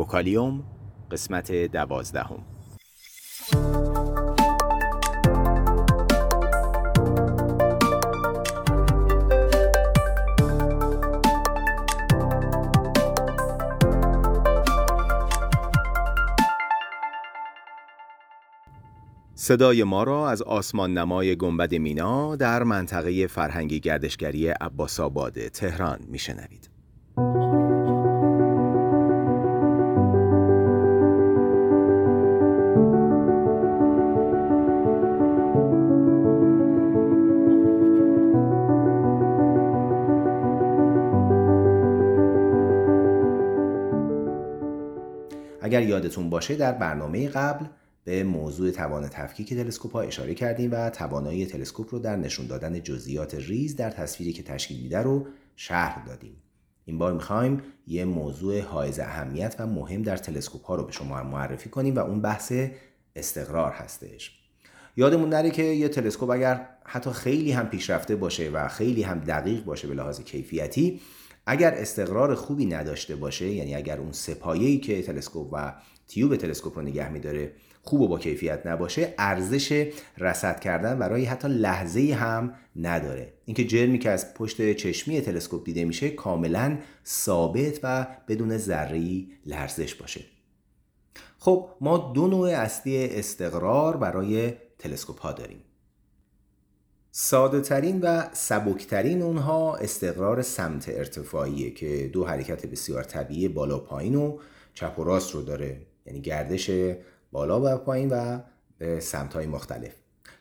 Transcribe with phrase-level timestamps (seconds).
[0.00, 0.64] وکالیوم
[1.10, 2.38] قسمت دوازدهم
[19.34, 25.98] صدای ما را از آسمان نمای گنبد مینا در منطقه فرهنگی گردشگری عباس آباد تهران
[26.08, 26.70] میشنوید.
[45.70, 47.66] اگر یادتون باشه در برنامه قبل
[48.04, 52.82] به موضوع توان تفکیک تلسکوپ ها اشاره کردیم و توانایی تلسکوپ رو در نشون دادن
[52.82, 56.36] جزئیات ریز در تصویری که تشکیل میده رو شرح دادیم.
[56.84, 61.22] این بار می‌خوایم یه موضوع حائز اهمیت و مهم در تلسکوپ ها رو به شما
[61.22, 62.52] معرفی کنیم و اون بحث
[63.16, 64.38] استقرار هستش.
[64.96, 69.64] یادمون نره که یه تلسکوپ اگر حتی خیلی هم پیشرفته باشه و خیلی هم دقیق
[69.64, 71.00] باشه به لحاظ کیفیتی
[71.46, 75.74] اگر استقرار خوبی نداشته باشه یعنی اگر اون سپایه‌ای که تلسکوپ و
[76.08, 81.48] تیوب تلسکوپ رو نگه میداره خوب و با کیفیت نباشه ارزش رصد کردن برای حتی
[81.48, 83.32] لحظه هم نداره.
[83.44, 89.94] اینکه جرمی که از پشت چشمی تلسکوپ دیده میشه کاملا ثابت و بدون ذره لرزش
[89.94, 90.24] باشه.
[91.38, 95.60] خب ما دو نوع اصلی استقرار برای تلسکوپ ها داریم.
[97.12, 104.14] ساده ترین و سبکترین اونها استقرار سمت ارتفاعیه که دو حرکت بسیار طبیعی بالا پایین
[104.14, 104.38] و
[104.74, 105.80] چپ و راست رو داره.
[106.06, 106.70] یعنی گردش
[107.32, 108.38] بالا و پایین و
[108.78, 109.92] به سمت های مختلف.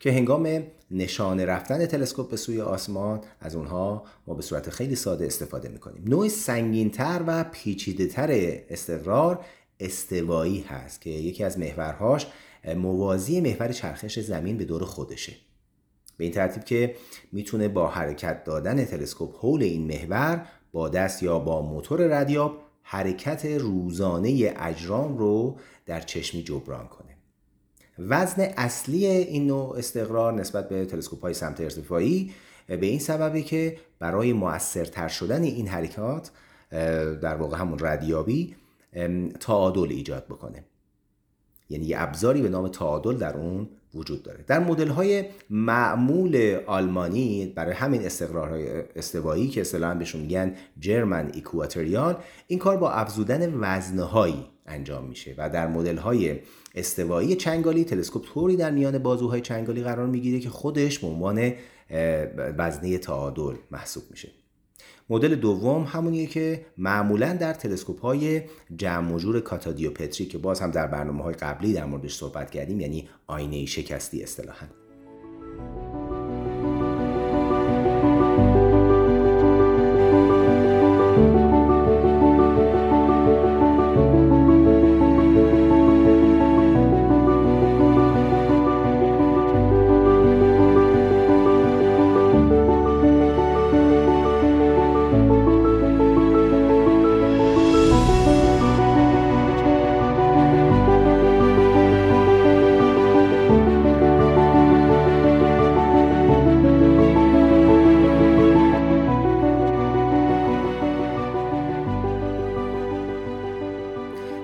[0.00, 5.26] که هنگام نشانه رفتن تلسکوپ به سوی آسمان از اونها ما به صورت خیلی ساده
[5.26, 6.04] استفاده می‌کنیم.
[6.06, 8.28] نوع سنگینتر و پیچیده تر
[8.70, 9.44] استقرار
[9.80, 12.26] استوایی هست که یکی از محورهاش
[12.76, 15.32] موازی محور چرخش زمین به دور خودشه.
[16.16, 16.94] به این ترتیب که
[17.32, 23.46] می‌تونه با حرکت دادن تلسکوپ حول این محور با دست یا با موتور ردیاب حرکت
[23.46, 25.56] روزانه اجرام رو
[25.86, 27.16] در چشمی جبران کنه.
[27.98, 32.32] وزن اصلی این نوع استقرار نسبت به تلسکوپ های سمت ارتفاعی
[32.66, 36.30] به این سببه که برای مؤثرتر شدن این حرکات
[37.20, 38.56] در واقع همون ردیابی
[39.40, 40.64] تعادل ایجاد بکنه.
[41.70, 44.44] یعنی یه ابزاری به نام تعادل در اون وجود داره.
[44.46, 52.16] در مدل های معمول آلمانی برای همین استقرارهای استوایی که اصطلاحا بهشون میگن جرمن ایکواتریال
[52.46, 56.38] این کار با افزودن وزنهایی انجام میشه و در مدل های
[56.74, 61.52] استوایی چنگالی تلسکوپ طوری در میان بازوهای چنگالی قرار می‌گیره که خودش به عنوان
[62.58, 64.28] وزنه تعادل محسوب میشه.
[65.10, 68.42] مدل دوم همونیه که معمولا در تلسکوپ های
[68.76, 72.80] جمع و جور کاتادیوپتری که باز هم در برنامه های قبلی در موردش صحبت کردیم
[72.80, 74.85] یعنی آینه شکستی اصطلاحاً.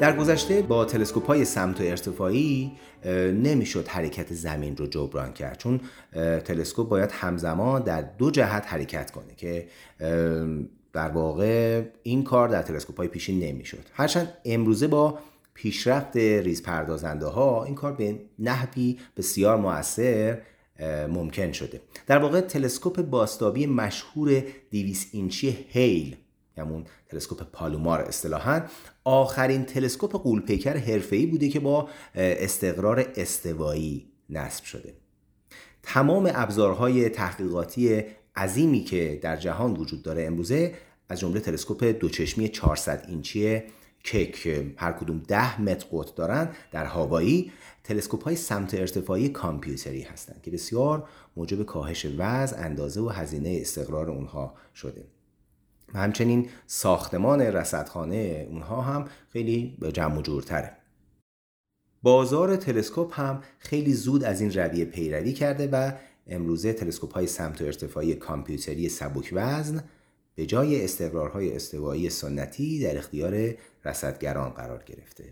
[0.00, 2.72] در گذشته با تلسکوپ های سمت و ارتفاعی
[3.34, 5.80] نمی‌شد حرکت زمین رو جبران کرد چون
[6.44, 9.68] تلسکوپ باید همزمان در دو جهت حرکت کنه که
[10.92, 13.86] در واقع این کار در تلسکوپ های پیشین نمی‌شد.
[13.92, 15.18] هرچند امروزه با
[15.54, 20.38] پیشرفت ریز پردازنده ها این کار به نحوی بسیار موثر
[21.08, 21.80] ممکن شده.
[22.06, 26.16] در واقع تلسکوپ باستابی مشهور 200 اینچی هیل
[26.58, 28.62] همون تلسکوپ پالومار اصطلاحا
[29.04, 34.94] آخرین تلسکوپ قولپیکر حرفه‌ای بوده که با استقرار استوایی نصب شده
[35.82, 38.02] تمام ابزارهای تحقیقاتی
[38.36, 40.74] عظیمی که در جهان وجود داره امروزه
[41.08, 43.62] از جمله تلسکوپ دوچشمی 400 اینچی
[44.04, 44.46] کک
[44.76, 47.52] هر کدوم 10 متر قطر دارن در هاوایی
[47.84, 54.10] تلسکوپ های سمت ارتفاعی کامپیوتری هستند که بسیار موجب کاهش وزن، اندازه و هزینه استقرار
[54.10, 55.04] اونها شده.
[55.94, 60.72] و همچنین ساختمان رصدخانه اونها هم خیلی جمع و جورتره
[62.02, 65.92] بازار تلسکوپ هم خیلی زود از این رویه پیروی کرده و
[66.26, 69.84] امروزه تلسکوپ های سمت و ارتفاعی کامپیوتری سبک وزن
[70.34, 75.24] به جای استقرارهای استوایی سنتی در اختیار رصدگران قرار گرفته.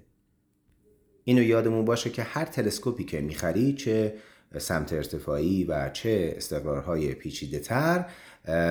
[1.25, 4.15] اینو یادمون باشه که هر تلسکوپی که می‌خرید چه
[4.59, 8.05] سمت ارتفاعی و چه استقرارهای پیچیده تر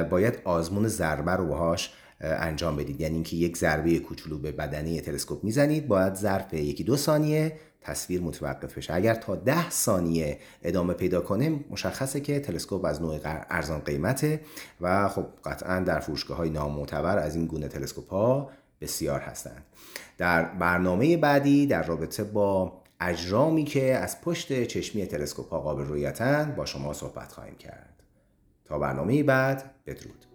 [0.10, 3.02] باید آزمون ضربه رو باهاش انجام بدید.
[3.02, 8.22] یعنی اینکه یک ضربه کوچولو به بدنه تلسکوپ می‌زنید باید ظرف یکی دو ثانیه تصویر
[8.22, 8.94] متوقف بشه.
[8.94, 14.42] اگر تا ده ثانیه ادامه پیدا کنه مشخصه که تلسکوپ از نوع ارزان قیمته
[14.82, 18.50] و خب قطعا در فروشگاه های نامعتبر از این گونه تلسکوپ ها
[18.82, 19.64] بسیار هستند.
[20.18, 22.74] در برنامه بعدی در رابطه با
[23.06, 28.04] اجرامی که از پشت چشمی تلسکوپ ها قابل رویتن با شما صحبت خواهیم کرد.
[28.66, 30.35] تا برنامه بعد بدرود.